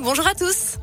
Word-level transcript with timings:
Bonjour 0.00 0.26
à 0.26 0.34
tous. 0.34 0.76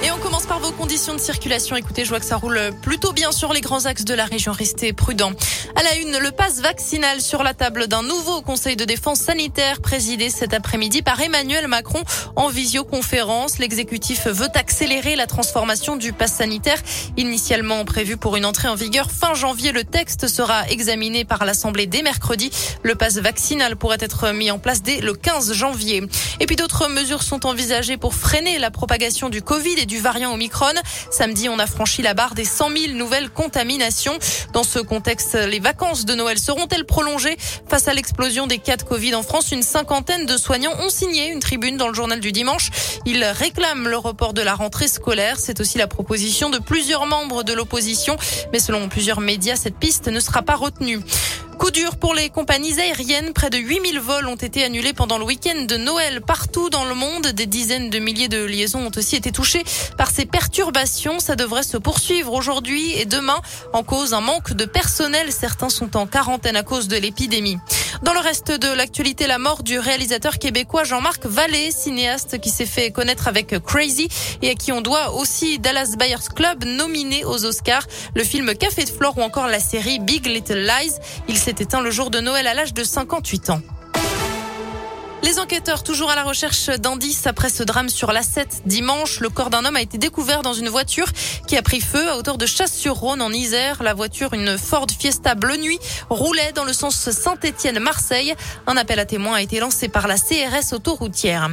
Et 0.00 0.12
on 0.12 0.18
commence 0.18 0.46
par 0.46 0.60
vos 0.60 0.70
conditions 0.70 1.14
de 1.14 1.18
circulation. 1.18 1.74
Écoutez, 1.74 2.04
je 2.04 2.10
vois 2.10 2.20
que 2.20 2.24
ça 2.24 2.36
roule 2.36 2.60
plutôt 2.82 3.12
bien 3.12 3.32
sur 3.32 3.52
les 3.52 3.60
grands 3.60 3.84
axes 3.86 4.04
de 4.04 4.14
la 4.14 4.26
région. 4.26 4.52
Restez 4.52 4.92
prudents. 4.92 5.32
À 5.74 5.82
la 5.82 5.96
une, 5.96 6.18
le 6.18 6.30
passe 6.30 6.60
vaccinal 6.60 7.20
sur 7.20 7.42
la 7.42 7.52
table 7.52 7.88
d'un 7.88 8.04
nouveau 8.04 8.40
conseil 8.40 8.76
de 8.76 8.84
défense 8.84 9.18
sanitaire 9.18 9.80
présidé 9.80 10.30
cet 10.30 10.54
après-midi 10.54 11.02
par 11.02 11.20
Emmanuel 11.20 11.66
Macron 11.66 12.00
en 12.36 12.48
visioconférence. 12.48 13.58
L'exécutif 13.58 14.28
veut 14.28 14.48
accélérer 14.54 15.16
la 15.16 15.26
transformation 15.26 15.96
du 15.96 16.12
pass 16.12 16.32
sanitaire. 16.32 16.78
Initialement 17.16 17.84
prévu 17.84 18.16
pour 18.16 18.36
une 18.36 18.44
entrée 18.44 18.68
en 18.68 18.76
vigueur 18.76 19.10
fin 19.10 19.34
janvier, 19.34 19.72
le 19.72 19.82
texte 19.82 20.28
sera 20.28 20.68
examiné 20.68 21.24
par 21.24 21.44
l'Assemblée 21.44 21.86
dès 21.86 22.02
mercredi. 22.02 22.50
Le 22.82 22.94
passe 22.94 23.18
vaccinal 23.18 23.74
pourrait 23.74 23.98
être 24.00 24.30
mis 24.30 24.52
en 24.52 24.60
place 24.60 24.82
dès 24.82 25.00
le 25.00 25.14
15 25.14 25.54
janvier. 25.54 26.04
Et 26.38 26.46
puis 26.46 26.54
d'autres 26.54 26.88
mesures 26.88 27.24
sont 27.24 27.46
envisagées 27.46 27.96
pour 27.96 28.14
freiner 28.14 28.58
la 28.58 28.70
propagation 28.70 29.28
du 29.28 29.42
Covid 29.42 29.87
du 29.88 29.98
variant 29.98 30.32
Omicron. 30.32 30.74
Samedi, 31.10 31.48
on 31.48 31.58
a 31.58 31.66
franchi 31.66 32.02
la 32.02 32.14
barre 32.14 32.34
des 32.34 32.44
100 32.44 32.70
000 32.70 32.92
nouvelles 32.92 33.30
contaminations. 33.30 34.16
Dans 34.52 34.62
ce 34.62 34.78
contexte, 34.78 35.34
les 35.34 35.58
vacances 35.58 36.04
de 36.04 36.14
Noël 36.14 36.38
seront-elles 36.38 36.84
prolongées 36.84 37.36
Face 37.68 37.88
à 37.88 37.94
l'explosion 37.94 38.46
des 38.46 38.58
cas 38.58 38.76
de 38.76 38.82
Covid 38.82 39.16
en 39.16 39.22
France, 39.22 39.50
une 39.50 39.62
cinquantaine 39.62 40.26
de 40.26 40.36
soignants 40.36 40.78
ont 40.78 40.90
signé 40.90 41.28
une 41.28 41.40
tribune 41.40 41.76
dans 41.76 41.88
le 41.88 41.94
journal 41.94 42.20
du 42.20 42.30
dimanche. 42.30 42.70
Ils 43.06 43.24
réclament 43.24 43.88
le 43.88 43.96
report 43.96 44.34
de 44.34 44.42
la 44.42 44.54
rentrée 44.54 44.88
scolaire. 44.88 45.38
C'est 45.38 45.60
aussi 45.60 45.78
la 45.78 45.86
proposition 45.86 46.50
de 46.50 46.58
plusieurs 46.58 47.06
membres 47.06 47.42
de 47.42 47.54
l'opposition. 47.54 48.16
Mais 48.52 48.60
selon 48.60 48.88
plusieurs 48.88 49.20
médias, 49.20 49.56
cette 49.56 49.78
piste 49.78 50.08
ne 50.08 50.20
sera 50.20 50.42
pas 50.42 50.56
retenue. 50.56 51.00
Coup 51.58 51.72
dur 51.72 51.96
pour 51.96 52.14
les 52.14 52.30
compagnies 52.30 52.78
aériennes. 52.80 53.32
Près 53.32 53.50
de 53.50 53.58
8000 53.58 53.98
vols 53.98 54.28
ont 54.28 54.36
été 54.36 54.62
annulés 54.62 54.92
pendant 54.92 55.18
le 55.18 55.24
week-end 55.24 55.64
de 55.66 55.76
Noël 55.76 56.20
partout 56.20 56.70
dans 56.70 56.84
le 56.84 56.94
monde. 56.94 57.26
Des 57.26 57.46
dizaines 57.46 57.90
de 57.90 57.98
milliers 57.98 58.28
de 58.28 58.44
liaisons 58.44 58.86
ont 58.86 58.92
aussi 58.96 59.16
été 59.16 59.32
touchées 59.32 59.64
par 59.96 60.10
ces 60.10 60.24
perturbations. 60.24 61.18
Ça 61.18 61.34
devrait 61.34 61.64
se 61.64 61.76
poursuivre 61.76 62.32
aujourd'hui 62.32 62.92
et 62.96 63.06
demain 63.06 63.40
en 63.72 63.82
cause 63.82 64.14
un 64.14 64.20
manque 64.20 64.52
de 64.52 64.66
personnel. 64.66 65.32
Certains 65.32 65.68
sont 65.68 65.96
en 65.96 66.06
quarantaine 66.06 66.54
à 66.54 66.62
cause 66.62 66.86
de 66.86 66.96
l'épidémie. 66.96 67.58
Dans 68.02 68.12
le 68.12 68.20
reste 68.20 68.52
de 68.52 68.72
l'actualité, 68.72 69.26
la 69.26 69.38
mort 69.38 69.64
du 69.64 69.78
réalisateur 69.78 70.38
québécois 70.38 70.84
Jean-Marc 70.84 71.26
Vallée, 71.26 71.72
cinéaste 71.72 72.38
qui 72.40 72.48
s'est 72.48 72.66
fait 72.66 72.92
connaître 72.92 73.26
avec 73.26 73.58
Crazy 73.64 74.08
et 74.40 74.50
à 74.50 74.54
qui 74.54 74.70
on 74.70 74.80
doit 74.80 75.14
aussi 75.14 75.58
Dallas 75.58 75.96
Buyers 75.98 76.28
Club 76.34 76.64
nominé 76.64 77.24
aux 77.24 77.44
Oscars, 77.44 77.86
le 78.14 78.22
film 78.22 78.54
Café 78.54 78.84
de 78.84 78.90
Flore 78.90 79.18
ou 79.18 79.22
encore 79.22 79.48
la 79.48 79.60
série 79.60 79.98
Big 79.98 80.26
Little 80.26 80.58
Lies. 80.58 80.92
Il 81.28 81.36
s'est 81.36 81.56
éteint 81.58 81.80
le 81.80 81.90
jour 81.90 82.10
de 82.10 82.20
Noël 82.20 82.46
à 82.46 82.54
l'âge 82.54 82.72
de 82.72 82.84
58 82.84 83.50
ans. 83.50 83.60
Les 85.22 85.38
enquêteurs 85.40 85.82
toujours 85.82 86.10
à 86.10 86.14
la 86.14 86.22
recherche 86.22 86.68
d'indices 86.68 87.26
après 87.26 87.48
ce 87.48 87.62
drame 87.62 87.88
sur 87.88 88.12
l'A7 88.12 88.62
dimanche. 88.66 89.20
Le 89.20 89.28
corps 89.28 89.50
d'un 89.50 89.64
homme 89.64 89.76
a 89.76 89.82
été 89.82 89.98
découvert 89.98 90.42
dans 90.42 90.52
une 90.54 90.68
voiture 90.68 91.08
qui 91.46 91.56
a 91.56 91.62
pris 91.62 91.80
feu 91.80 92.08
à 92.08 92.16
hauteur 92.16 92.38
de 92.38 92.46
Chasse-sur-Rhône 92.46 93.20
en 93.20 93.32
Isère. 93.32 93.82
La 93.82 93.94
voiture, 93.94 94.32
une 94.32 94.56
Ford 94.56 94.86
Fiesta 94.96 95.34
bleu 95.34 95.56
nuit, 95.56 95.78
roulait 96.08 96.52
dans 96.52 96.64
le 96.64 96.72
sens 96.72 97.10
Saint-Étienne-Marseille. 97.10 98.34
Un 98.66 98.76
appel 98.76 98.98
à 99.00 99.04
témoins 99.04 99.34
a 99.34 99.42
été 99.42 99.58
lancé 99.60 99.88
par 99.88 100.06
la 100.06 100.16
CRS 100.16 100.72
autoroutière. 100.72 101.50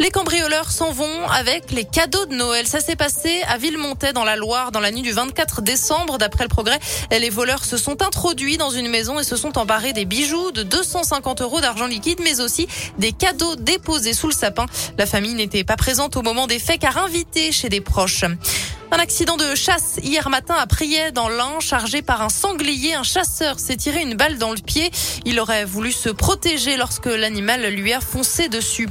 Les 0.00 0.10
cambrioleurs 0.10 0.72
s'en 0.72 0.90
vont 0.90 1.28
avec 1.28 1.70
les 1.70 1.84
cadeaux 1.84 2.26
de 2.26 2.34
Noël. 2.34 2.66
Ça 2.66 2.80
s'est 2.80 2.96
passé 2.96 3.42
à 3.48 3.58
Villemontais 3.58 4.12
dans 4.12 4.24
la 4.24 4.34
Loire 4.34 4.72
dans 4.72 4.80
la 4.80 4.90
nuit 4.90 5.02
du 5.02 5.12
24 5.12 5.62
décembre. 5.62 6.18
D'après 6.18 6.42
le 6.42 6.48
progrès, 6.48 6.80
les 7.12 7.30
voleurs 7.30 7.64
se 7.64 7.76
sont 7.76 8.02
introduits 8.02 8.56
dans 8.56 8.70
une 8.70 8.88
maison 8.88 9.20
et 9.20 9.24
se 9.24 9.36
sont 9.36 9.56
emparés 9.56 9.92
des 9.92 10.04
bijoux 10.04 10.50
de 10.50 10.64
250 10.64 11.42
euros 11.42 11.60
d'argent 11.60 11.86
liquide, 11.86 12.18
mais 12.24 12.40
aussi 12.40 12.66
des 12.98 13.12
cadeaux 13.12 13.54
déposés 13.54 14.14
sous 14.14 14.26
le 14.26 14.34
sapin. 14.34 14.66
La 14.98 15.06
famille 15.06 15.34
n'était 15.34 15.64
pas 15.64 15.76
présente 15.76 16.16
au 16.16 16.22
moment 16.22 16.48
des 16.48 16.58
faits 16.58 16.80
car 16.80 16.98
invitée 16.98 17.52
chez 17.52 17.68
des 17.68 17.80
proches. 17.80 18.24
Un 18.90 18.98
accident 18.98 19.36
de 19.36 19.54
chasse 19.54 19.98
hier 20.02 20.28
matin 20.28 20.54
à 20.56 20.66
Priet 20.66 21.12
dans 21.12 21.28
l'Ain, 21.28 21.58
chargé 21.60 22.02
par 22.02 22.22
un 22.22 22.28
sanglier. 22.28 22.94
Un 22.94 23.02
chasseur 23.02 23.58
s'est 23.58 23.76
tiré 23.76 24.02
une 24.02 24.14
balle 24.14 24.38
dans 24.38 24.50
le 24.50 24.60
pied. 24.60 24.90
Il 25.24 25.40
aurait 25.40 25.64
voulu 25.64 25.92
se 25.92 26.08
protéger 26.10 26.76
lorsque 26.76 27.06
l'animal 27.06 27.66
lui 27.66 27.92
a 27.92 28.00
foncé 28.00 28.48
dessus. 28.48 28.88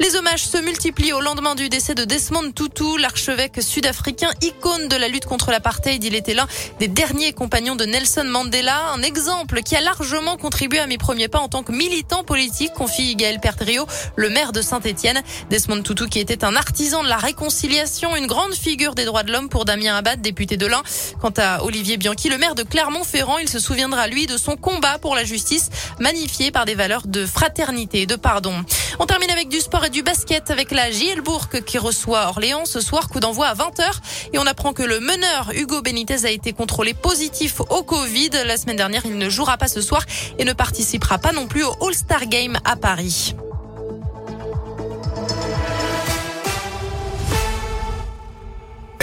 Les 0.00 0.14
hommages 0.14 0.46
se 0.46 0.58
multiplient 0.58 1.12
au 1.12 1.20
lendemain 1.20 1.56
du 1.56 1.68
décès 1.68 1.96
de 1.96 2.04
Desmond 2.04 2.52
Tutu, 2.52 2.98
l'archevêque 3.00 3.60
sud-africain, 3.60 4.30
icône 4.42 4.86
de 4.86 4.94
la 4.94 5.08
lutte 5.08 5.26
contre 5.26 5.50
l'apartheid. 5.50 6.02
Il 6.04 6.14
était 6.14 6.34
l'un 6.34 6.46
des 6.78 6.86
derniers 6.86 7.32
compagnons 7.32 7.74
de 7.74 7.84
Nelson 7.84 8.24
Mandela, 8.24 8.92
un 8.94 9.02
exemple 9.02 9.60
qui 9.62 9.74
a 9.74 9.80
largement 9.80 10.36
contribué 10.36 10.78
à 10.78 10.86
mes 10.86 10.98
premiers 10.98 11.26
pas 11.26 11.40
en 11.40 11.48
tant 11.48 11.64
que 11.64 11.72
militant 11.72 12.22
politique, 12.22 12.72
confie 12.74 13.16
Gaël 13.16 13.40
Pertrio, 13.40 13.86
le 14.14 14.30
maire 14.30 14.52
de 14.52 14.62
Saint-Étienne. 14.62 15.20
Desmond 15.50 15.82
Tutu 15.82 16.08
qui 16.08 16.20
était 16.20 16.44
un 16.44 16.54
artisan 16.54 17.02
de 17.02 17.08
la 17.08 17.16
réconciliation, 17.16 18.14
une 18.14 18.28
grande 18.28 18.54
figure 18.54 18.94
des 18.94 19.04
droits 19.04 19.24
de 19.24 19.32
l'homme 19.32 19.48
pour 19.48 19.64
Damien 19.64 19.96
Abad, 19.96 20.20
député 20.20 20.56
de 20.56 20.66
l'Ain. 20.66 20.82
Quant 21.20 21.34
à 21.36 21.64
Olivier 21.64 21.96
Bianchi, 21.96 22.28
le 22.28 22.38
maire 22.38 22.54
de 22.54 22.62
Clermont-Ferrand, 22.62 23.38
il 23.38 23.48
se 23.48 23.58
souviendra 23.58 24.06
lui 24.06 24.26
de 24.26 24.36
son 24.36 24.54
combat 24.54 24.98
pour 24.98 25.16
la 25.16 25.24
justice, 25.24 25.70
magnifié 25.98 26.52
par 26.52 26.66
des 26.66 26.76
valeurs 26.76 27.08
de 27.08 27.26
fraternité 27.26 28.02
et 28.02 28.06
de 28.06 28.14
pardon. 28.14 28.54
On 29.00 29.06
termine 29.06 29.30
avec 29.30 29.48
du 29.48 29.60
sport 29.60 29.84
et 29.84 29.90
du 29.90 30.02
basket 30.02 30.50
avec 30.50 30.72
la 30.72 30.90
JL 30.90 31.20
Bourg 31.20 31.48
qui 31.64 31.78
reçoit 31.78 32.26
Orléans 32.28 32.64
ce 32.64 32.80
soir, 32.80 33.08
coup 33.08 33.20
d'envoi 33.20 33.46
à 33.46 33.54
20h. 33.54 34.00
Et 34.32 34.38
on 34.38 34.46
apprend 34.46 34.72
que 34.72 34.82
le 34.82 34.98
meneur 34.98 35.52
Hugo 35.54 35.82
Benitez 35.82 36.24
a 36.24 36.30
été 36.30 36.52
contrôlé 36.52 36.94
positif 36.94 37.60
au 37.60 37.84
Covid. 37.84 38.30
La 38.44 38.56
semaine 38.56 38.76
dernière, 38.76 39.02
il 39.06 39.16
ne 39.16 39.28
jouera 39.28 39.56
pas 39.56 39.68
ce 39.68 39.80
soir 39.80 40.04
et 40.38 40.44
ne 40.44 40.52
participera 40.52 41.18
pas 41.18 41.32
non 41.32 41.46
plus 41.46 41.62
au 41.62 41.86
All-Star 41.86 42.26
Game 42.26 42.58
à 42.64 42.74
Paris. 42.74 43.34